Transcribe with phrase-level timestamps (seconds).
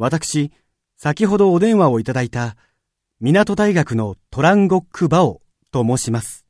[0.00, 0.50] 私、
[0.96, 2.56] 先ほどお電話をいただいた、
[3.20, 5.42] 港大学のトランゴック・バオ
[5.72, 6.46] と申します。